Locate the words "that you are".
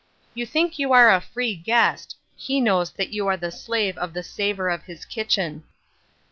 2.93-3.37